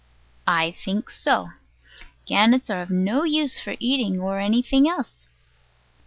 I 0.47 0.71
think 0.71 1.11
so. 1.11 1.49
Gannets 2.25 2.71
are 2.71 2.81
of 2.81 2.89
no 2.89 3.21
use, 3.21 3.59
for 3.59 3.75
eating, 3.79 4.19
or 4.19 4.39
anything 4.39 4.89
else. 4.89 5.27